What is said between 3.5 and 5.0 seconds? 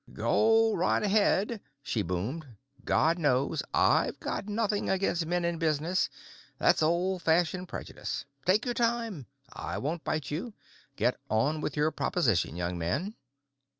I've got nothing